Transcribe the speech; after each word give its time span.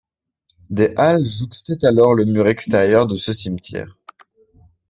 Des 0.71 0.95
halles 0.97 1.23
jouxtaient 1.29 1.85
alors 1.85 2.15
le 2.15 2.25
mur 2.25 2.47
extérieur 2.47 3.05
de 3.05 3.17
ce 3.17 3.33
cimetière. 3.33 3.99